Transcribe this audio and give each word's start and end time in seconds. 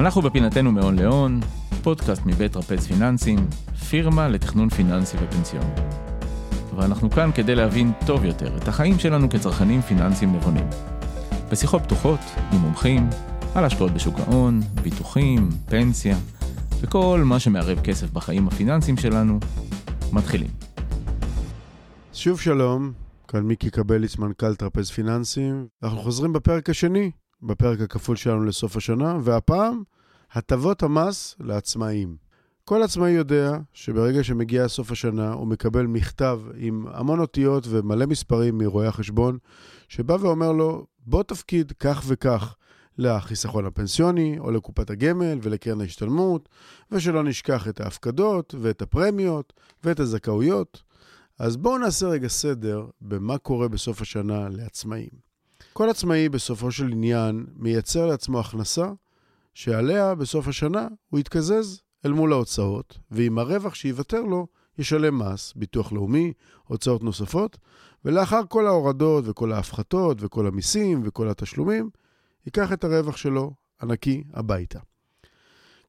אנחנו 0.00 0.22
בפינתנו 0.22 0.72
מהון 0.72 0.98
להון, 0.98 1.40
פודקאסט 1.82 2.22
מבית 2.26 2.56
רפז 2.56 2.86
פיננסים, 2.86 3.38
פירמה 3.88 4.28
לתכנון 4.28 4.68
פיננסי 4.68 5.16
ופנסיון. 5.20 5.64
ואנחנו 6.76 7.10
כאן 7.10 7.30
כדי 7.34 7.54
להבין 7.54 7.92
טוב 8.06 8.24
יותר 8.24 8.56
את 8.56 8.68
החיים 8.68 8.98
שלנו 8.98 9.30
כצרכנים 9.30 9.82
פיננסיים 9.82 10.36
נבונים. 10.36 10.66
בשיחות 11.50 11.82
פתוחות 11.82 12.20
עם 12.52 12.58
מומחים 12.58 13.08
על 13.54 13.64
השקעות 13.64 13.92
בשוק 13.92 14.18
ההון, 14.18 14.60
ביטוחים, 14.82 15.48
פנסיה 15.66 16.16
וכל 16.80 17.22
מה 17.24 17.40
שמערב 17.40 17.80
כסף 17.80 18.10
בחיים 18.10 18.48
הפיננסיים 18.48 18.96
שלנו, 18.96 19.38
מתחילים. 20.12 20.50
שוב 22.12 22.40
שלום, 22.40 22.92
כאן 23.28 23.40
מיקי 23.40 23.70
קבליץ, 23.70 24.16
מנכ"ל 24.16 24.54
טרפז 24.54 24.90
פיננסים. 24.90 25.66
אנחנו 25.82 25.98
חוזרים 25.98 26.32
בפרק 26.32 26.70
השני, 26.70 27.10
בפרק 27.42 27.80
הכפול 27.80 28.16
שלנו 28.16 28.44
לסוף 28.44 28.76
השנה, 28.76 29.18
והפעם, 29.22 29.82
הטבות 30.32 30.82
המס 30.82 31.36
לעצמאים. 31.40 32.16
כל 32.64 32.82
עצמאי 32.82 33.10
יודע 33.10 33.58
שברגע 33.72 34.24
שמגיע 34.24 34.68
סוף 34.68 34.90
השנה, 34.92 35.32
הוא 35.32 35.46
מקבל 35.46 35.86
מכתב 35.86 36.40
עם 36.56 36.86
המון 36.92 37.20
אותיות 37.20 37.64
ומלא 37.68 38.06
מספרים 38.06 38.58
מרואי 38.58 38.86
החשבון, 38.86 39.38
שבא 39.88 40.12
ואומר 40.20 40.52
לו, 40.52 40.86
בוא 41.06 41.22
תפקיד 41.22 41.72
כך 41.72 42.02
וכך 42.06 42.54
לחיסכון 42.98 43.66
הפנסיוני, 43.66 44.38
או 44.38 44.50
לקופת 44.50 44.90
הגמל 44.90 45.38
ולקרן 45.42 45.80
ההשתלמות, 45.80 46.48
ושלא 46.92 47.22
נשכח 47.22 47.68
את 47.68 47.80
ההפקדות 47.80 48.54
ואת 48.60 48.82
הפרמיות 48.82 49.52
ואת 49.84 50.00
הזכאויות. 50.00 50.82
אז 51.38 51.56
בואו 51.56 51.78
נעשה 51.78 52.06
רגע 52.06 52.28
סדר 52.28 52.86
במה 53.00 53.38
קורה 53.38 53.68
בסוף 53.68 54.02
השנה 54.02 54.48
לעצמאים. 54.48 55.29
כל 55.72 55.90
עצמאי 55.90 56.28
בסופו 56.28 56.72
של 56.72 56.88
עניין 56.92 57.46
מייצר 57.56 58.06
לעצמו 58.06 58.40
הכנסה 58.40 58.86
שעליה 59.54 60.14
בסוף 60.14 60.48
השנה 60.48 60.88
הוא 61.10 61.20
יתקזז 61.20 61.82
אל 62.06 62.12
מול 62.12 62.32
ההוצאות, 62.32 62.98
ועם 63.10 63.38
הרווח 63.38 63.74
שייוותר 63.74 64.20
לו 64.20 64.46
ישלם 64.78 65.18
מס, 65.18 65.52
ביטוח 65.56 65.92
לאומי, 65.92 66.32
הוצאות 66.64 67.02
נוספות, 67.02 67.58
ולאחר 68.04 68.40
כל 68.48 68.66
ההורדות 68.66 69.24
וכל 69.26 69.52
ההפחתות 69.52 70.16
וכל 70.20 70.46
המיסים 70.46 71.02
וכל 71.04 71.28
התשלומים, 71.28 71.90
ייקח 72.46 72.72
את 72.72 72.84
הרווח 72.84 73.16
שלו 73.16 73.52
הנקי 73.80 74.24
הביתה. 74.32 74.78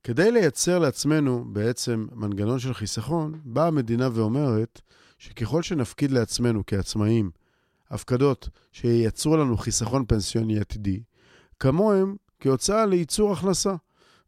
כדי 0.03 0.31
לייצר 0.31 0.79
לעצמנו 0.79 1.45
בעצם 1.47 2.07
מנגנון 2.11 2.59
של 2.59 2.73
חיסכון, 2.73 3.39
באה 3.43 3.67
המדינה 3.67 4.09
ואומרת 4.13 4.81
שככל 5.17 5.61
שנפקיד 5.61 6.11
לעצמנו 6.11 6.63
כעצמאים 6.67 7.31
הפקדות 7.91 8.49
שייצרו 8.71 9.37
לנו 9.37 9.57
חיסכון 9.57 10.05
פנסיוני 10.07 10.59
עתידי, 10.59 11.03
כמוהם 11.59 12.15
כהוצאה 12.39 12.85
לייצור 12.85 13.33
הכנסה. 13.33 13.75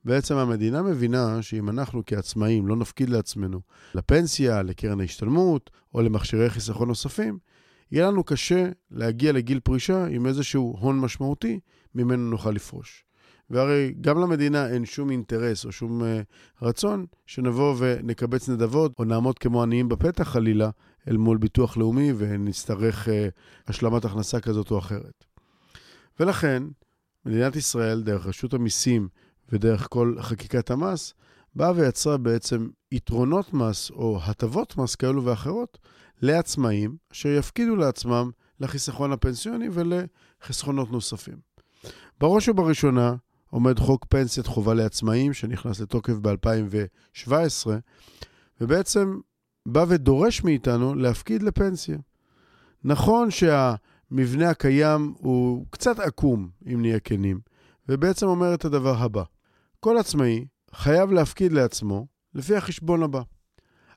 בעצם 0.06 0.38
המדינה 0.38 0.82
מבינה 0.82 1.42
שאם 1.42 1.70
אנחנו 1.70 2.02
כעצמאים 2.06 2.68
לא 2.68 2.76
נפקיד 2.76 3.10
לעצמנו 3.10 3.62
לפנסיה, 3.96 4.62
לקרן 4.62 5.00
ההשתלמות 5.00 5.70
או 5.94 6.02
למכשירי 6.02 6.50
חיסכון 6.50 6.88
נוספים, 6.88 7.38
יהיה 7.92 8.08
לנו 8.08 8.24
קשה 8.24 8.70
להגיע 8.92 9.32
לגיל 9.32 9.60
פרישה 9.60 10.06
עם 10.06 10.28
איזשהו 10.28 10.78
הון 10.80 11.00
משמעותי 11.00 11.60
ממנו 11.96 12.30
נוכל 12.30 12.52
לפרוש. 12.52 13.06
והרי 13.50 13.94
גם 14.02 14.20
למדינה 14.20 14.70
אין 14.70 14.86
שום 14.86 15.10
אינטרס 15.10 15.66
או 15.66 15.72
שום 15.72 16.02
uh, 16.02 16.06
רצון 16.62 17.06
שנבוא 17.26 17.76
ונקבץ 17.78 18.50
נדבות 18.50 18.94
או 19.00 19.04
נעמוד 19.04 19.40
כמו 19.40 19.64
עניים 19.64 19.90
בפתח 19.90 20.24
חלילה 20.24 20.70
אל 21.08 21.18
מול 21.18 21.38
ביטוח 21.38 21.78
לאומי 21.78 22.14
ונצטרך 22.18 23.08
uh, 23.08 23.12
השלמת 23.68 24.06
הכנסה 24.06 24.40
כזאת 24.40 24.72
או 24.72 24.80
אחרת. 24.80 25.26
ולכן, 26.20 26.64
מדינת 27.26 27.56
ישראל, 27.56 28.04
דרך 28.04 28.26
רשות 28.26 28.54
המיסים 28.54 29.08
ודרך 29.52 29.88
כל 29.90 30.16
חקיקת 30.20 30.72
המס, 30.72 31.14
באה 31.56 31.72
ויצרה 31.76 32.18
בעצם 32.18 32.70
יתרונות 32.92 33.54
מס 33.54 33.92
או 33.92 34.20
הטבות 34.24 34.78
מס 34.78 34.96
כאלו 34.96 35.26
ואחרות 35.26 35.78
לעצמאים, 36.22 36.98
אשר 37.12 37.30
יפקידו 37.30 37.76
לעצמם 37.76 38.32
לחיסכון 38.60 39.12
הפנסיוני 39.12 39.68
ולחסכונות 39.72 40.92
נוספים. 40.92 41.38
בראש 42.20 42.50
ובראשונה 42.50 43.16
עומד 43.54 43.80
חוק 43.80 44.06
פנסיית 44.10 44.48
חובה 44.48 44.74
לעצמאים, 44.74 45.34
שנכנס 45.34 45.80
לתוקף 45.80 46.14
ב-2017, 46.14 47.32
ובעצם 48.62 49.20
בא 49.66 49.86
ודורש 49.88 50.44
מאיתנו 50.44 50.96
להפקיד 50.96 51.44
לפנסיה. 51.44 51.98
נכון 52.84 53.32
שהמבנה 53.32 54.50
הקיים 54.50 55.14
הוא 55.18 55.66
קצת 55.70 56.00
עקום, 56.00 56.50
אם 56.74 56.82
נהיה 56.82 57.00
כנים, 57.00 57.40
ובעצם 57.90 58.26
אומר 58.26 58.54
את 58.54 58.66
הדבר 58.66 58.98
הבא: 58.98 59.24
כל 59.80 59.98
עצמאי 59.98 60.46
חייב 60.74 61.12
להפקיד 61.12 61.54
לעצמו 61.54 62.08
לפי 62.34 62.56
החשבון 62.56 63.04
הבא. 63.04 63.22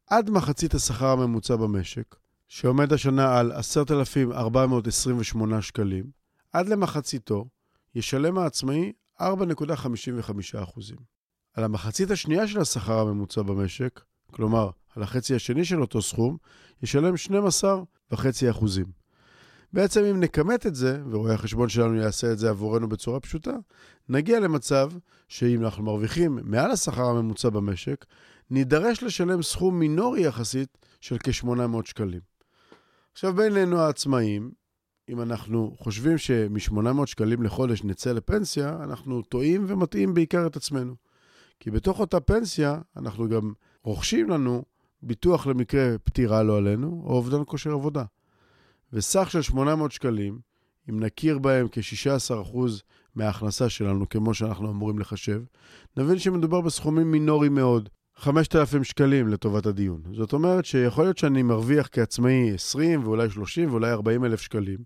עד 0.06 0.30
מחצית 0.30 0.74
השכר 0.74 1.08
הממוצע 1.08 1.56
במשק, 1.56 2.16
שעומד 2.48 2.92
השנה 2.92 3.38
על 3.38 3.52
10,428 3.52 5.62
שקלים, 5.62 6.04
עד 6.52 6.68
למחציתו 6.68 7.44
ישלם 7.94 8.38
העצמאי 8.38 8.92
4.55%. 9.20 9.24
על 11.54 11.64
המחצית 11.64 12.10
השנייה 12.10 12.48
של 12.48 12.60
השכר 12.60 12.98
הממוצע 12.98 13.42
במשק, 13.42 14.00
כלומר, 14.32 14.70
על 14.96 15.02
החצי 15.02 15.34
השני 15.34 15.64
של 15.64 15.80
אותו 15.80 16.02
סכום, 16.02 16.36
ישלם 16.82 17.14
12.5%. 18.12 18.64
בעצם 19.72 20.04
אם 20.04 20.20
נכמת 20.20 20.66
את 20.66 20.74
זה, 20.74 21.02
ורואה 21.10 21.34
החשבון 21.34 21.68
שלנו 21.68 21.96
יעשה 21.96 22.32
את 22.32 22.38
זה 22.38 22.50
עבורנו 22.50 22.88
בצורה 22.88 23.20
פשוטה, 23.20 23.52
נגיע 24.08 24.40
למצב 24.40 24.90
שאם 25.28 25.64
אנחנו 25.64 25.84
מרוויחים 25.84 26.38
מעל 26.42 26.70
השכר 26.70 27.04
הממוצע 27.04 27.48
במשק, 27.48 28.04
נידרש 28.50 29.02
לשלם 29.02 29.42
סכום 29.42 29.78
מינורי 29.78 30.26
יחסית 30.26 30.78
של 31.00 31.16
כ-800 31.18 31.84
שקלים. 31.84 32.20
עכשיו, 33.12 33.34
בינינו 33.34 33.80
העצמאים, 33.80 34.50
אם 35.08 35.20
אנחנו 35.20 35.76
חושבים 35.78 36.18
שמ-800 36.18 37.06
שקלים 37.06 37.42
לחודש 37.42 37.84
נצא 37.84 38.12
לפנסיה, 38.12 38.76
אנחנו 38.82 39.22
טועים 39.22 39.64
ומטעים 39.68 40.14
בעיקר 40.14 40.46
את 40.46 40.56
עצמנו. 40.56 40.94
כי 41.60 41.70
בתוך 41.70 42.00
אותה 42.00 42.20
פנסיה, 42.20 42.80
אנחנו 42.96 43.28
גם 43.28 43.52
רוכשים 43.82 44.30
לנו 44.30 44.64
ביטוח 45.02 45.46
למקרה 45.46 45.98
פטירה 46.04 46.42
לא 46.42 46.56
עלינו, 46.56 47.02
או 47.04 47.12
אובדן 47.12 47.42
כושר 47.46 47.72
עבודה. 47.72 48.04
וסך 48.92 49.30
של 49.30 49.42
800 49.42 49.92
שקלים, 49.92 50.38
אם 50.90 51.00
נכיר 51.00 51.38
בהם 51.38 51.66
כ-16% 51.72 52.56
מההכנסה 53.14 53.68
שלנו, 53.68 54.08
כמו 54.08 54.34
שאנחנו 54.34 54.70
אמורים 54.70 54.98
לחשב, 54.98 55.42
נבין 55.96 56.18
שמדובר 56.18 56.60
בסכומים 56.60 57.10
מינוריים 57.10 57.54
מאוד, 57.54 57.88
5,000 58.18 58.84
שקלים 58.84 59.28
לטובת 59.28 59.66
הדיון. 59.66 60.02
זאת 60.12 60.32
אומרת 60.32 60.64
שיכול 60.64 61.04
להיות 61.04 61.18
שאני 61.18 61.42
מרוויח 61.42 61.88
כעצמאי 61.92 62.54
20 62.54 63.04
ואולי 63.04 63.30
30 63.30 63.70
ואולי 63.70 63.90
40 63.90 64.24
אלף 64.24 64.40
שקלים, 64.40 64.78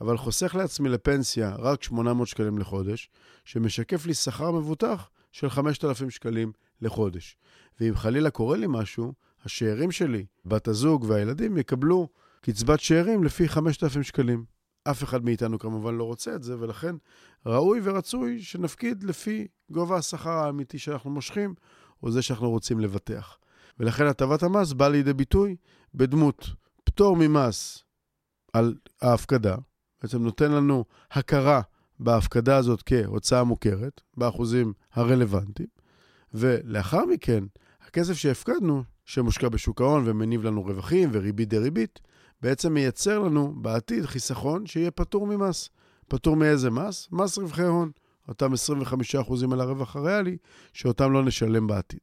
אבל 0.00 0.16
חוסך 0.16 0.54
לעצמי 0.54 0.88
לפנסיה 0.88 1.54
רק 1.58 1.82
800 1.82 2.28
שקלים 2.28 2.58
לחודש, 2.58 3.10
שמשקף 3.44 4.06
לי 4.06 4.14
שכר 4.14 4.50
מבוטח 4.50 5.10
של 5.32 5.50
5,000 5.50 6.10
שקלים 6.10 6.52
לחודש. 6.80 7.36
ואם 7.80 7.94
חלילה 7.94 8.30
קורה 8.30 8.56
לי 8.56 8.66
משהו, 8.68 9.12
השאירים 9.44 9.90
שלי, 9.90 10.24
בת 10.44 10.68
הזוג 10.68 11.04
והילדים 11.08 11.58
יקבלו 11.58 12.08
קצבת 12.40 12.80
שאירים 12.80 13.24
לפי 13.24 13.48
5,000 13.48 14.02
שקלים. 14.02 14.44
אף 14.84 15.04
אחד 15.04 15.24
מאיתנו 15.24 15.58
כמובן 15.58 15.94
לא 15.94 16.04
רוצה 16.04 16.34
את 16.34 16.42
זה, 16.42 16.56
ולכן 16.58 16.96
ראוי 17.46 17.80
ורצוי 17.82 18.42
שנפקיד 18.42 19.02
לפי 19.02 19.46
גובה 19.70 19.96
השכר 19.96 20.30
האמיתי 20.30 20.78
שאנחנו 20.78 21.10
מושכים, 21.10 21.54
או 22.02 22.10
זה 22.10 22.22
שאנחנו 22.22 22.50
רוצים 22.50 22.80
לבטח. 22.80 23.38
ולכן 23.80 24.06
הטבת 24.06 24.42
המס 24.42 24.72
באה 24.72 24.88
לידי 24.88 25.12
ביטוי 25.12 25.56
בדמות 25.94 26.50
פטור 26.84 27.16
ממס 27.16 27.84
על 28.52 28.74
ההפקדה, 29.02 29.56
בעצם 30.02 30.22
נותן 30.22 30.52
לנו 30.52 30.84
הכרה 31.10 31.60
בהפקדה 31.98 32.56
הזאת 32.56 32.82
כהוצאה 32.86 33.44
מוכרת, 33.44 34.00
באחוזים 34.16 34.72
הרלוונטיים, 34.92 35.68
ולאחר 36.34 37.04
מכן, 37.04 37.44
הכסף 37.86 38.14
שהפקדנו, 38.14 38.82
שמושקע 39.04 39.48
בשוק 39.48 39.80
ההון 39.80 40.02
ומניב 40.06 40.44
לנו 40.44 40.62
רווחים 40.62 41.10
וריבית 41.12 41.48
דריבית, 41.48 42.00
בעצם 42.42 42.74
מייצר 42.74 43.18
לנו 43.18 43.54
בעתיד 43.56 44.06
חיסכון 44.06 44.66
שיהיה 44.66 44.90
פטור 44.90 45.26
ממס. 45.26 45.68
פטור 46.08 46.36
מאיזה 46.36 46.70
מס? 46.70 47.08
מס 47.12 47.38
רווחי 47.38 47.62
הון. 47.62 47.90
אותם 48.28 48.52
25% 48.52 49.52
על 49.52 49.60
הרווח 49.60 49.96
הריאלי, 49.96 50.36
שאותם 50.72 51.12
לא 51.12 51.24
נשלם 51.24 51.66
בעתיד. 51.66 52.00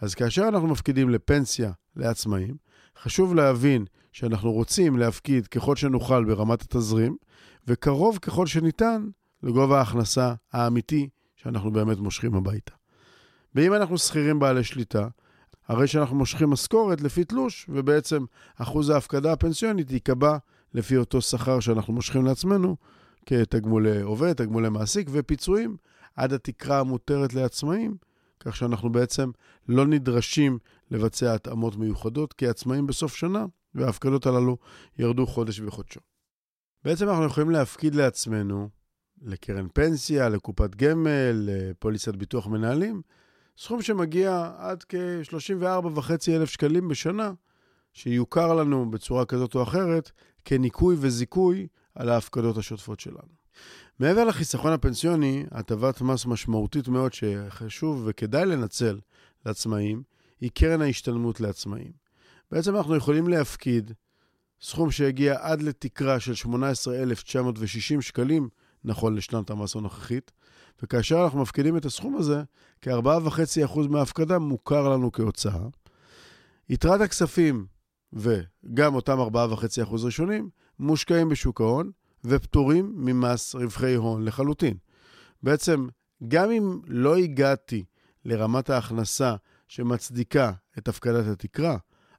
אז 0.00 0.14
כאשר 0.14 0.48
אנחנו 0.48 0.68
מפקידים 0.68 1.10
לפנסיה 1.10 1.72
לעצמאים, 1.96 2.56
חשוב 3.02 3.34
להבין 3.34 3.84
שאנחנו 4.12 4.52
רוצים 4.52 4.96
להפקיד 4.96 5.46
ככל 5.46 5.76
שנוכל 5.76 6.24
ברמת 6.24 6.62
התזרים, 6.62 7.16
וקרוב 7.66 8.18
ככל 8.18 8.46
שניתן 8.46 9.06
לגובה 9.42 9.78
ההכנסה 9.78 10.34
האמיתי 10.52 11.08
שאנחנו 11.36 11.70
באמת 11.70 11.98
מושכים 11.98 12.34
הביתה. 12.34 12.72
ואם 13.54 13.74
אנחנו 13.74 13.98
שכירים 13.98 14.38
בעלי 14.38 14.64
שליטה, 14.64 15.08
הרי 15.68 15.86
שאנחנו 15.86 16.16
מושכים 16.16 16.50
משכורת 16.50 17.00
לפי 17.00 17.24
תלוש, 17.24 17.66
ובעצם 17.68 18.24
אחוז 18.56 18.90
ההפקדה 18.90 19.32
הפנסיונית 19.32 19.90
ייקבע 19.90 20.36
לפי 20.74 20.96
אותו 20.96 21.20
שכר 21.20 21.60
שאנחנו 21.60 21.92
מושכים 21.92 22.26
לעצמנו, 22.26 22.76
כתגמולי 23.26 24.02
עובד, 24.02 24.32
תגמולי 24.32 24.68
מעסיק 24.68 25.08
ופיצויים 25.12 25.76
עד 26.16 26.32
התקרה 26.32 26.80
המותרת 26.80 27.34
לעצמאים, 27.34 27.96
כך 28.40 28.56
שאנחנו 28.56 28.92
בעצם 28.92 29.30
לא 29.68 29.86
נדרשים 29.86 30.58
לבצע 30.90 31.34
התאמות 31.34 31.76
מיוחדות 31.76 32.32
כעצמאים 32.32 32.86
בסוף 32.86 33.14
שנה, 33.16 33.46
וההפקדות 33.74 34.26
הללו 34.26 34.56
ירדו 34.98 35.26
חודש 35.26 35.60
בחודשו. 35.60 36.00
בעצם 36.84 37.08
אנחנו 37.08 37.24
יכולים 37.24 37.50
להפקיד 37.50 37.94
לעצמנו, 37.94 38.68
לקרן 39.22 39.66
פנסיה, 39.74 40.28
לקופת 40.28 40.74
גמל, 40.74 41.32
לפוליסת 41.32 42.16
ביטוח 42.16 42.46
מנהלים, 42.46 43.02
סכום 43.58 43.82
שמגיע 43.82 44.52
עד 44.58 44.84
כ-34.5 44.88 46.10
אלף 46.28 46.50
שקלים 46.50 46.88
בשנה, 46.88 47.32
שיוכר 47.92 48.54
לנו 48.54 48.90
בצורה 48.90 49.24
כזאת 49.24 49.54
או 49.54 49.62
אחרת 49.62 50.10
כניכוי 50.44 50.96
וזיכוי 50.98 51.66
על 51.96 52.08
ההפקדות 52.08 52.56
השוטפות 52.56 53.00
שלנו. 53.00 53.46
מעבר 53.98 54.24
לחיסכון 54.24 54.72
הפנסיוני, 54.72 55.44
הטבת 55.50 56.00
מס 56.00 56.26
משמעותית 56.26 56.88
מאוד 56.88 57.12
שחשוב 57.12 58.02
וכדאי 58.06 58.46
לנצל 58.46 58.98
לעצמאים, 59.46 60.02
היא 60.40 60.50
קרן 60.54 60.82
ההשתלמות 60.82 61.40
לעצמאים. 61.40 61.92
בעצם 62.50 62.76
אנחנו 62.76 62.96
יכולים 62.96 63.28
להפקיד 63.28 63.92
סכום 64.60 64.90
שיגיע 64.90 65.36
עד 65.40 65.62
לתקרה 65.62 66.20
של 66.20 66.34
18,960 66.34 68.02
שקלים, 68.02 68.48
נכון 68.84 69.14
לשנת 69.14 69.50
המס 69.50 69.76
הנוכחית, 69.76 70.32
וכאשר 70.82 71.24
אנחנו 71.24 71.42
מפקידים 71.42 71.76
את 71.76 71.84
הסכום 71.84 72.16
הזה, 72.16 72.42
כ-4.5% 72.80 73.78
מההפקדה 73.88 74.38
מוכר 74.38 74.88
לנו 74.88 75.12
כהוצאה. 75.12 75.66
יתרת 76.68 77.00
הכספים 77.00 77.66
וגם 78.12 78.94
אותם 78.94 79.18
4.5% 79.18 80.04
ראשונים 80.04 80.50
מושקעים 80.78 81.28
בשוק 81.28 81.60
ההון 81.60 81.90
ופטורים 82.24 82.92
ממס 82.96 83.54
רווחי 83.54 83.94
הון 83.94 84.24
לחלוטין. 84.24 84.76
בעצם, 85.42 85.86
גם 86.28 86.50
אם 86.50 86.80
לא 86.86 87.16
הגעתי 87.16 87.84
לרמת 88.24 88.70
ההכנסה 88.70 89.34
שמצדיקה 89.68 90.52
את 90.78 90.88
הפקדת 90.88 91.26
התקרה, 91.26 91.76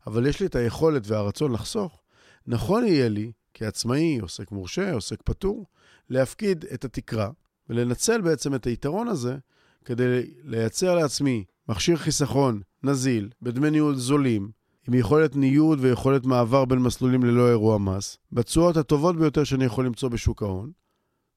אבל 0.08 0.26
יש 0.26 0.40
לי 0.40 0.46
את 0.46 0.56
היכולת 0.56 1.08
והרצון 1.08 1.52
לחסוך, 1.52 2.02
נכון 2.48 2.86
יהיה 2.86 3.10
לי, 3.10 3.32
כעצמאי, 3.54 4.20
עוסק 4.20 4.52
מורשה, 4.52 4.94
עוסק 4.94 5.22
פטור, 5.22 5.66
להפקיד 6.10 6.66
את 6.74 6.86
התקרה 6.86 7.30
ולנצל 7.70 8.22
בעצם 8.22 8.56
את 8.56 8.66
היתרון 8.66 9.08
הזה 9.08 9.38
כדי 9.86 10.32
לייצר 10.44 10.96
לעצמי 10.96 11.44
מכשיר 11.70 11.96
חיסכון 11.96 12.62
נזיל, 12.84 13.30
בדמי 13.42 13.70
ניהול 13.70 13.96
זולים, 13.96 14.52
עם 14.88 14.94
יכולת 14.94 15.36
ניוד 15.36 15.80
ויכולת 15.82 16.26
מעבר 16.26 16.66
בין 16.66 16.80
מסלולים 16.80 17.24
ללא 17.24 17.50
אירוע 17.50 17.78
מס, 17.78 18.18
בתשואות 18.32 18.78
הטובות 18.78 19.16
ביותר 19.16 19.44
שאני 19.44 19.66
יכול 19.66 19.86
למצוא 19.86 20.10
בשוק 20.10 20.44
ההון, 20.44 20.72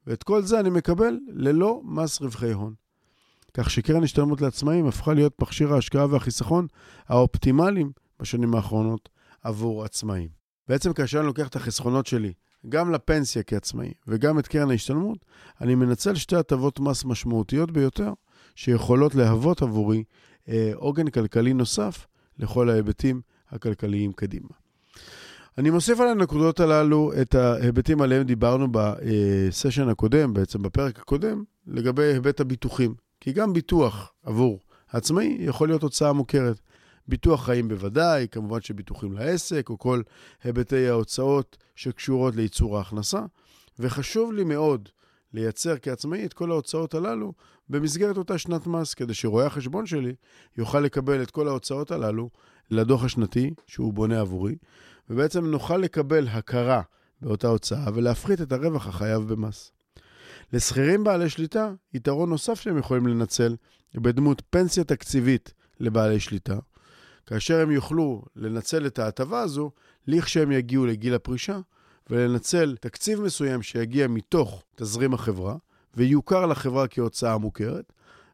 ואת 0.06 0.22
כל 0.22 0.42
זה 0.42 0.60
אני 0.60 0.70
מקבל 0.70 1.18
ללא 1.28 1.80
מס 1.84 2.20
רווחי 2.20 2.52
הון. 2.52 2.74
כך 3.54 3.70
שקרן 3.70 4.04
השתלמות 4.04 4.40
לעצמאים 4.40 4.86
הפכה 4.86 5.14
להיות 5.14 5.42
מכשיר 5.42 5.74
ההשקעה 5.74 6.06
והחיסכון 6.10 6.66
האופטימליים 7.08 7.92
בשנים 8.20 8.54
האחרונות 8.54 9.08
עבור 9.42 9.84
עצמאים. 9.84 10.28
בעצם 10.68 10.92
כאשר 10.92 11.18
אני 11.18 11.26
לוקח 11.26 11.48
את 11.48 11.56
החסכונות 11.56 12.06
שלי 12.06 12.32
גם 12.68 12.92
לפנסיה 12.92 13.42
כעצמאי 13.42 13.92
וגם 14.06 14.38
את 14.38 14.48
קרן 14.48 14.70
ההשתלמות, 14.70 15.18
אני 15.60 15.74
מנצל 15.74 16.14
שתי 16.14 16.36
הטבות 16.36 16.80
מס 16.80 17.04
משמעותיות 17.04 17.70
ביותר 17.70 18.12
שיכולות 18.54 19.14
להוות 19.14 19.62
עבורי 19.62 20.04
אה, 20.48 20.70
עוגן 20.74 21.10
כלכלי 21.10 21.52
נוסף 21.52 22.06
לכל 22.38 22.70
ההיבטים 22.70 23.20
הכלכליים 23.50 24.12
קדימה. 24.12 24.48
אני 25.58 25.70
מוסיף 25.70 26.00
על 26.00 26.08
הנקודות 26.08 26.60
הללו 26.60 27.12
את 27.22 27.34
ההיבטים 27.34 28.02
עליהם 28.02 28.22
דיברנו 28.22 28.68
בסשן 28.70 29.88
הקודם, 29.88 30.34
בעצם 30.34 30.62
בפרק 30.62 30.98
הקודם, 30.98 31.44
לגבי 31.66 32.02
היבט 32.02 32.40
הביטוחים. 32.40 32.94
כי 33.20 33.32
גם 33.32 33.52
ביטוח 33.52 34.12
עבור 34.22 34.60
עצמאי 34.88 35.36
יכול 35.40 35.68
להיות 35.68 35.82
הוצאה 35.82 36.12
מוכרת. 36.12 36.60
ביטוח 37.08 37.44
חיים 37.44 37.68
בוודאי, 37.68 38.26
כמובן 38.30 38.60
שביטוחים 38.60 39.12
לעסק, 39.12 39.68
או 39.70 39.78
כל 39.78 40.02
היבטי 40.44 40.88
ההוצאות 40.88 41.56
שקשורות 41.74 42.36
לייצור 42.36 42.78
ההכנסה. 42.78 43.20
וחשוב 43.78 44.32
לי 44.32 44.44
מאוד 44.44 44.88
לייצר 45.32 45.74
כעצמאי 45.82 46.24
את 46.24 46.32
כל 46.32 46.50
ההוצאות 46.50 46.94
הללו 46.94 47.32
במסגרת 47.68 48.16
אותה 48.16 48.38
שנת 48.38 48.66
מס, 48.66 48.94
כדי 48.94 49.14
שרואה 49.14 49.46
החשבון 49.46 49.86
שלי 49.86 50.14
יוכל 50.58 50.80
לקבל 50.80 51.22
את 51.22 51.30
כל 51.30 51.48
ההוצאות 51.48 51.90
הללו 51.90 52.30
לדוח 52.70 53.04
השנתי 53.04 53.50
שהוא 53.66 53.92
בונה 53.92 54.20
עבורי, 54.20 54.54
ובעצם 55.10 55.46
נוכל 55.46 55.76
לקבל 55.76 56.28
הכרה 56.28 56.82
באותה 57.22 57.48
הוצאה 57.48 57.86
ולהפחית 57.94 58.40
את 58.40 58.52
הרווח 58.52 58.86
החייב 58.86 59.22
במס. 59.22 59.72
לשכירים 60.52 61.04
בעלי 61.04 61.28
שליטה, 61.28 61.72
יתרון 61.94 62.28
נוסף 62.28 62.60
שהם 62.60 62.78
יכולים 62.78 63.06
לנצל 63.06 63.56
בדמות 63.94 64.42
פנסיה 64.50 64.84
תקציבית 64.84 65.54
לבעלי 65.80 66.20
שליטה, 66.20 66.58
כאשר 67.26 67.60
הם 67.60 67.70
יוכלו 67.70 68.22
לנצל 68.36 68.86
את 68.86 68.98
ההטבה 68.98 69.40
הזו 69.40 69.70
לכשהם 70.06 70.52
יגיעו 70.52 70.86
לגיל 70.86 71.14
הפרישה, 71.14 71.58
ולנצל 72.10 72.76
תקציב 72.80 73.20
מסוים 73.20 73.62
שיגיע 73.62 74.08
מתוך 74.08 74.62
תזרים 74.76 75.14
החברה, 75.14 75.56
ויוכר 75.94 76.46
לחברה 76.46 76.88
כהוצאה 76.88 77.38
מוכרת, 77.38 77.92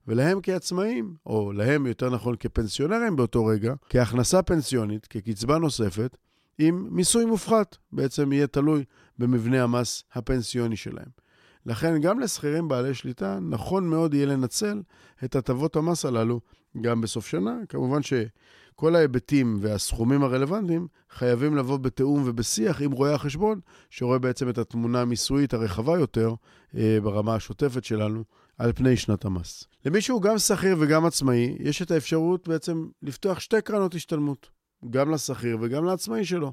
ולהם 0.09 0.39
כעצמאים, 0.43 1.15
או 1.27 1.53
להם 1.53 1.87
יותר 1.87 2.11
נכון 2.11 2.37
כפנסיונרים 2.41 3.17
באותו 3.17 3.47
רגע, 3.47 3.75
כהכנסה 3.89 4.43
פנסיונית, 4.43 5.07
כקצבה 5.07 5.59
נוספת, 5.59 6.17
עם 6.59 6.89
מיסוי 6.91 7.25
מופחת, 7.25 7.77
בעצם 7.93 8.33
יהיה 8.33 8.47
תלוי 8.47 8.85
במבנה 9.19 9.63
המס 9.63 10.05
הפנסיוני 10.13 10.77
שלהם. 10.77 11.26
לכן 11.67 12.01
גם 12.01 12.21
לשכירים 12.21 12.69
בעלי 12.69 12.95
שליטה, 12.95 13.39
נכון 13.41 13.89
מאוד 13.89 14.15
יהיה 14.15 14.27
לנצל 14.27 14.83
את 15.25 15.37
הטבות 15.37 15.77
המס 15.77 16.05
הללו 16.05 16.41
גם 16.81 17.01
בסוף 17.01 17.27
שנה. 17.27 17.57
כמובן 17.69 18.01
שכל 18.03 18.97
ההיבטים 18.97 19.59
והסכומים 19.61 20.23
הרלוונטיים 20.23 20.87
חייבים 21.11 21.57
לבוא 21.57 21.77
בתיאום 21.77 22.23
ובשיח 22.27 22.83
עם 22.83 22.93
רואי 22.93 23.13
החשבון, 23.13 23.61
שרואה 23.91 24.19
בעצם 24.19 24.49
את 24.49 24.59
התמונה 24.59 25.01
המיסויית 25.01 25.55
הרחבה 25.55 25.99
יותר 25.99 26.35
אה, 26.77 26.99
ברמה 27.03 27.35
השוטפת 27.35 27.85
שלנו 27.85 28.25
על 28.59 28.73
פני 28.73 28.97
שנת 28.97 29.25
המס. 29.25 29.65
למי 29.85 30.01
שהוא 30.01 30.23
גם 30.23 30.39
שכיר 30.39 30.77
וגם 30.81 31.07
עצמאי, 31.07 31.57
יש 31.61 31.83
את 31.83 31.91
האפשרות 31.91 32.49
בעצם 32.49 32.87
לפתוח 33.03 33.41
שתי 33.41 33.63
קרנות 33.63 33.95
השתלמות, 33.95 34.49
גם 34.91 35.11
לשכיר 35.11 35.59
וגם 35.61 35.85
לעצמאי 35.85 36.25
שלו. 36.25 36.53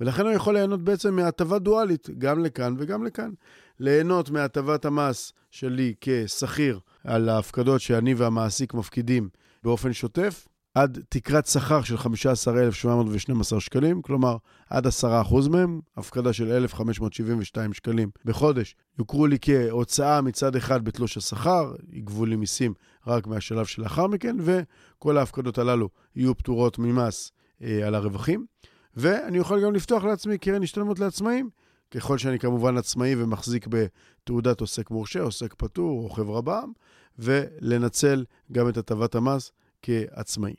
ולכן 0.00 0.22
הוא 0.22 0.32
יכול 0.32 0.54
ליהנות 0.54 0.82
בעצם 0.82 1.16
מהטבה 1.16 1.58
דואלית, 1.58 2.10
גם 2.18 2.44
לכאן 2.44 2.74
וגם 2.78 3.04
לכאן. 3.04 3.30
ליהנות 3.80 4.30
מהטבת 4.30 4.84
המס 4.84 5.32
שלי 5.50 5.94
כשכיר 6.00 6.80
על 7.04 7.28
ההפקדות 7.28 7.80
שאני 7.80 8.14
והמעסיק 8.14 8.74
מפקידים 8.74 9.28
באופן 9.64 9.92
שוטף, 9.92 10.48
עד 10.74 10.98
תקרת 11.08 11.46
שכר 11.46 11.82
של 11.82 11.96
15,712 11.96 13.60
שקלים, 13.60 14.02
כלומר 14.02 14.36
עד 14.70 14.86
10% 14.86 14.90
מהם, 15.50 15.80
הפקדה 15.96 16.32
של 16.32 16.52
1,572 16.52 17.72
שקלים 17.72 18.10
בחודש, 18.24 18.74
יוכרו 18.98 19.26
לי 19.26 19.38
כהוצאה 19.40 20.20
מצד 20.20 20.56
אחד 20.56 20.84
בתלוש 20.84 21.16
השכר, 21.16 21.74
יגבו 21.92 22.26
לי 22.26 22.36
מיסים 22.36 22.74
רק 23.06 23.26
מהשלב 23.26 23.66
שלאחר 23.66 24.06
מכן, 24.06 24.36
וכל 24.40 25.18
ההפקדות 25.18 25.58
הללו 25.58 25.88
יהיו 26.16 26.36
פטורות 26.36 26.78
ממס 26.78 27.32
אה, 27.62 27.86
על 27.86 27.94
הרווחים. 27.94 28.46
ואני 28.96 29.38
יכול 29.38 29.64
גם 29.64 29.74
לפתוח 29.74 30.04
לעצמי 30.04 30.38
קרן 30.38 30.62
השתלמות 30.62 30.98
לעצמאים, 30.98 31.50
ככל 31.90 32.18
שאני 32.18 32.38
כמובן 32.38 32.76
עצמאי 32.76 33.14
ומחזיק 33.22 33.66
בתעודת 33.66 34.60
עוסק 34.60 34.90
מורשה, 34.90 35.20
עוסק 35.20 35.54
פטור 35.54 36.04
או 36.04 36.10
חברה 36.10 36.40
בע"מ, 36.40 36.72
ולנצל 37.18 38.24
גם 38.52 38.68
את 38.68 38.76
הטבת 38.76 39.14
המס 39.14 39.52
כעצמאי. 39.82 40.54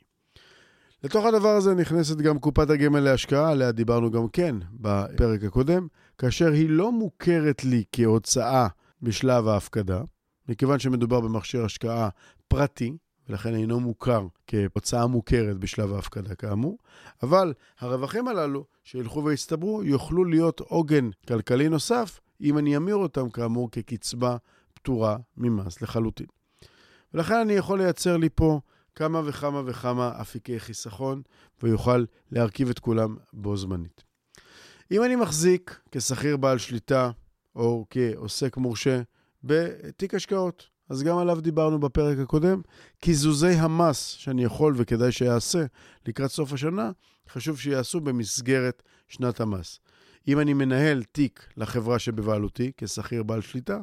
לתוך 1.04 1.24
הדבר 1.24 1.56
הזה 1.56 1.74
נכנסת 1.74 2.16
גם 2.16 2.38
קופת 2.38 2.70
הגמל 2.70 3.00
להשקעה, 3.00 3.50
עליה 3.50 3.72
דיברנו 3.72 4.10
גם 4.10 4.28
כן 4.28 4.56
בפרק 4.72 5.44
הקודם, 5.44 5.86
כאשר 6.18 6.52
היא 6.52 6.70
לא 6.70 6.92
מוכרת 6.92 7.64
לי 7.64 7.84
כהוצאה 7.92 8.68
בשלב 9.02 9.48
ההפקדה, 9.48 10.02
מכיוון 10.48 10.78
שמדובר 10.78 11.20
במכשיר 11.20 11.64
השקעה 11.64 12.08
פרטי, 12.48 12.96
ולכן 13.28 13.54
אינו 13.54 13.80
מוכר 13.80 14.26
כהוצאה 14.46 15.06
מוכרת 15.06 15.58
בשלב 15.58 15.92
ההפקדה 15.92 16.34
כאמור, 16.34 16.78
אבל 17.22 17.54
הרווחים 17.78 18.28
הללו 18.28 18.64
שילכו 18.84 19.24
ויצטברו 19.24 19.84
יוכלו 19.84 20.24
להיות 20.24 20.60
עוגן 20.60 21.10
כלכלי 21.28 21.68
נוסף, 21.68 22.20
אם 22.40 22.58
אני 22.58 22.76
אמיר 22.76 22.96
אותם 22.96 23.30
כאמור 23.30 23.70
כקצבה 23.70 24.36
פטורה 24.74 25.16
ממס 25.36 25.82
לחלוטין. 25.82 26.26
ולכן 27.14 27.34
אני 27.34 27.52
יכול 27.52 27.78
לייצר 27.78 28.16
לי 28.16 28.28
פה 28.34 28.60
כמה 28.94 29.22
וכמה 29.24 29.62
וכמה 29.66 30.12
אפיקי 30.20 30.60
חיסכון, 30.60 31.22
ויוכל 31.62 32.04
להרכיב 32.30 32.70
את 32.70 32.78
כולם 32.78 33.16
בו 33.32 33.56
זמנית. 33.56 34.04
אם 34.90 35.04
אני 35.04 35.16
מחזיק 35.16 35.80
כשכיר 35.90 36.36
בעל 36.36 36.58
שליטה 36.58 37.10
או 37.56 37.86
כעוסק 37.90 38.56
מורשה 38.56 39.02
בתיק 39.44 40.14
השקעות, 40.14 40.68
אז 40.88 41.02
גם 41.02 41.18
עליו 41.18 41.40
דיברנו 41.40 41.80
בפרק 41.80 42.18
הקודם. 42.18 42.60
קיזוזי 43.00 43.46
המס 43.46 44.06
שאני 44.06 44.44
יכול 44.44 44.74
וכדאי 44.76 45.12
שיעשה 45.12 45.64
לקראת 46.06 46.30
סוף 46.30 46.52
השנה, 46.52 46.90
חשוב 47.28 47.58
שיעשו 47.58 48.00
במסגרת 48.00 48.82
שנת 49.08 49.40
המס. 49.40 49.80
אם 50.28 50.40
אני 50.40 50.54
מנהל 50.54 51.02
תיק 51.02 51.48
לחברה 51.56 51.98
שבבעלותי 51.98 52.72
כשכיר 52.76 53.22
בעל 53.22 53.40
שליטה, 53.40 53.80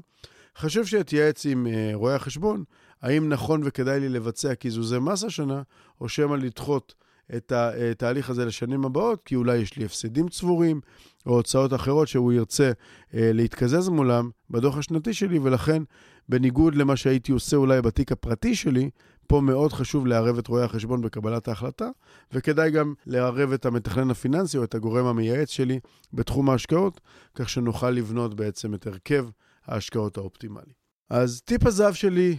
חשוב 0.57 0.85
שאתייעץ 0.85 1.45
עם 1.45 1.67
אה, 1.67 1.91
רואי 1.93 2.13
החשבון, 2.13 2.63
האם 3.01 3.29
נכון 3.29 3.61
וכדאי 3.65 3.99
לי 3.99 4.09
לבצע 4.09 4.55
קיזוזי 4.55 4.99
מס 4.99 5.23
השנה, 5.23 5.61
או 6.01 6.09
שמא 6.09 6.35
לדחות 6.35 6.95
את 7.35 7.51
התהליך 7.51 8.29
הזה 8.29 8.45
לשנים 8.45 8.85
הבאות, 8.85 9.21
כי 9.25 9.35
אולי 9.35 9.57
יש 9.57 9.77
לי 9.77 9.85
הפסדים 9.85 10.29
צבורים, 10.29 10.81
או 11.25 11.35
הוצאות 11.35 11.73
אחרות 11.73 12.07
שהוא 12.07 12.33
ירצה 12.33 12.71
אה, 13.13 13.31
להתקזז 13.33 13.89
מולם 13.89 14.29
בדוח 14.49 14.77
השנתי 14.77 15.13
שלי, 15.13 15.39
ולכן, 15.39 15.83
בניגוד 16.29 16.75
למה 16.75 16.95
שהייתי 16.95 17.31
עושה 17.31 17.57
אולי 17.57 17.81
בתיק 17.81 18.11
הפרטי 18.11 18.55
שלי, 18.55 18.89
פה 19.27 19.41
מאוד 19.41 19.73
חשוב 19.73 20.07
לערב 20.07 20.37
את 20.37 20.47
רואי 20.47 20.63
החשבון 20.63 21.01
בקבלת 21.01 21.47
ההחלטה, 21.47 21.89
וכדאי 22.33 22.71
גם 22.71 22.93
לערב 23.05 23.51
את 23.51 23.65
המתכנן 23.65 24.11
הפיננסי 24.11 24.57
או 24.57 24.63
את 24.63 24.75
הגורם 24.75 25.05
המייעץ 25.05 25.49
שלי 25.49 25.79
בתחום 26.13 26.49
ההשקעות, 26.49 27.01
כך 27.35 27.49
שנוכל 27.49 27.89
לבנות 27.89 28.33
בעצם 28.33 28.73
את 28.73 28.87
הרכב 28.87 29.25
ההשקעות 29.67 30.17
האופטימלי. 30.17 30.73
אז 31.09 31.41
טיפ 31.45 31.65
הזהב 31.65 31.93
שלי, 31.93 32.37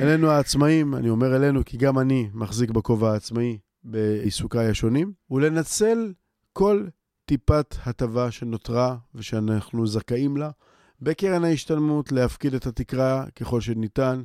אלינו 0.00 0.30
העצמאים, 0.30 0.94
אני 0.94 1.10
אומר 1.10 1.36
אלינו 1.36 1.64
כי 1.64 1.76
גם 1.76 1.98
אני 1.98 2.30
מחזיק 2.34 2.70
בכובע 2.70 3.12
העצמאי 3.12 3.58
בעיסוקיי 3.84 4.68
השונים, 4.68 5.12
הוא 5.26 5.40
לנצל 5.40 6.12
כל 6.52 6.86
טיפת 7.24 7.74
הטבה 7.84 8.30
שנותרה 8.30 8.96
ושאנחנו 9.14 9.86
זכאים 9.86 10.36
לה 10.36 10.50
בקרן 11.02 11.44
ההשתלמות, 11.44 12.12
להפקיד 12.12 12.54
את 12.54 12.66
התקרה 12.66 13.24
ככל 13.36 13.60
שניתן, 13.60 14.22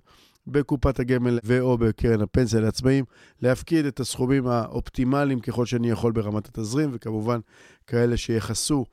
בקופת 0.47 0.99
הגמל 0.99 1.39
ו/או 1.43 1.77
בקרן 1.77 2.21
הפנסיה 2.21 2.59
לעצמאים, 2.59 3.05
להפקיד 3.41 3.85
את 3.85 3.99
הסכומים 3.99 4.47
האופטימליים 4.47 5.39
ככל 5.39 5.65
שאני 5.65 5.89
יכול 5.89 6.11
ברמת 6.11 6.47
התזרים, 6.47 6.89
וכמובן 6.93 7.39
כאלה 7.87 8.17
שיכסו 8.17 8.85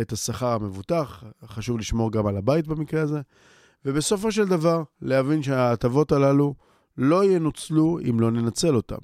את 0.00 0.12
השכר 0.12 0.52
המבוטח, 0.52 1.24
חשוב 1.44 1.78
לשמור 1.78 2.12
גם 2.12 2.26
על 2.26 2.36
הבית 2.36 2.66
במקרה 2.66 3.02
הזה, 3.02 3.20
ובסופו 3.84 4.32
של 4.32 4.48
דבר 4.48 4.82
להבין 5.02 5.42
שההטבות 5.42 6.12
הללו 6.12 6.54
לא 6.98 7.24
ינוצלו 7.24 7.98
אם 8.10 8.20
לא 8.20 8.30
ננצל 8.30 8.76
אותם. 8.76 8.98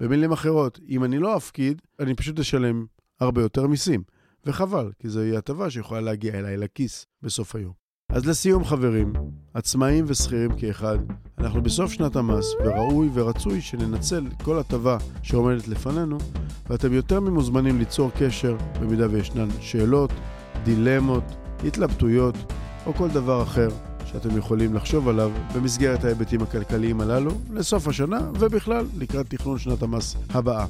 במילים 0.00 0.32
אחרות, 0.32 0.80
אם 0.88 1.04
אני 1.04 1.18
לא 1.18 1.36
אפקיד, 1.36 1.82
אני 2.00 2.14
פשוט 2.14 2.38
אשלם 2.38 2.86
הרבה 3.20 3.42
יותר 3.42 3.66
מיסים. 3.66 4.02
וחבל, 4.46 4.90
כי 4.98 5.08
זוהי 5.08 5.36
הטבה 5.36 5.70
שיכולה 5.70 6.00
להגיע 6.00 6.38
אליי 6.38 6.56
לכיס 6.56 7.06
בסוף 7.22 7.56
היום. 7.56 7.72
אז 8.08 8.26
לסיום 8.26 8.64
חברים, 8.64 9.12
עצמאים 9.54 10.04
ושכירים 10.08 10.50
כאחד, 10.56 10.98
אנחנו 11.38 11.62
בסוף 11.62 11.92
שנת 11.92 12.16
המס, 12.16 12.54
וראוי 12.64 13.08
ורצוי 13.14 13.60
שננצל 13.60 14.24
כל 14.44 14.58
הטבה 14.58 14.98
שעומדת 15.22 15.68
לפנינו, 15.68 16.18
ואתם 16.66 16.92
יותר 16.92 17.20
ממוזמנים 17.20 17.78
ליצור 17.78 18.10
קשר 18.18 18.56
במידה 18.80 19.06
וישנן 19.10 19.48
שאלות, 19.60 20.10
דילמות, 20.64 21.24
התלבטויות 21.66 22.34
או 22.86 22.94
כל 22.94 23.08
דבר 23.08 23.42
אחר 23.42 23.68
שאתם 24.12 24.36
יכולים 24.36 24.74
לחשוב 24.74 25.08
עליו 25.08 25.30
במסגרת 25.54 26.04
ההיבטים 26.04 26.42
הכלכליים 26.42 27.00
הללו 27.00 27.30
לסוף 27.50 27.88
השנה 27.88 28.20
ובכלל 28.34 28.86
לקראת 28.98 29.26
תכנון 29.30 29.58
שנת 29.58 29.82
המס 29.82 30.16
הבאה. 30.30 30.66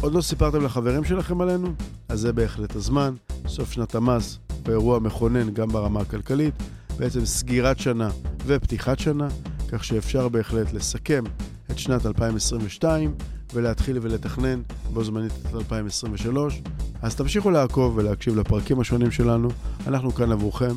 עוד 0.00 0.14
לא 0.14 0.20
סיפרתם 0.20 0.64
לחברים 0.64 1.04
שלכם 1.04 1.40
עלינו? 1.40 1.72
אז 2.08 2.20
זה 2.20 2.32
בהחלט 2.32 2.76
הזמן. 2.76 3.14
סוף 3.46 3.72
שנת 3.72 3.94
המס 3.94 4.38
באירוע 4.62 4.98
מכונן 4.98 5.50
גם 5.50 5.68
ברמה 5.68 6.00
הכלכלית, 6.00 6.54
בעצם 6.98 7.24
סגירת 7.24 7.78
שנה 7.78 8.10
ופתיחת 8.46 8.98
שנה, 8.98 9.28
כך 9.72 9.84
שאפשר 9.84 10.28
בהחלט 10.28 10.72
לסכם 10.72 11.24
את 11.70 11.78
שנת 11.78 12.06
2022 12.06 13.14
ולהתחיל 13.54 13.98
ולתכנן 14.02 14.60
בו 14.92 15.04
זמנית 15.04 15.32
את 15.32 15.54
2023. 15.54 16.62
אז 17.02 17.16
תמשיכו 17.16 17.50
לעקוב 17.50 17.96
ולהקשיב 17.96 18.36
לפרקים 18.36 18.80
השונים 18.80 19.10
שלנו, 19.10 19.48
אנחנו 19.86 20.14
כאן 20.14 20.32
עבורכם. 20.32 20.74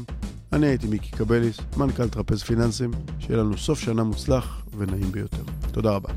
אני 0.53 0.67
הייתי 0.67 0.88
מיקי 0.88 1.12
קבליס, 1.12 1.58
מנכ"ל 1.77 2.10
טרפז 2.10 2.43
פיננסים, 2.43 2.91
שיהיה 3.20 3.38
לנו 3.39 3.58
סוף 3.58 3.79
שנה 3.79 4.03
מוצלח 4.03 4.65
ונעים 4.77 5.12
ביותר. 5.12 5.43
תודה 5.72 5.91
רבה. 5.91 6.10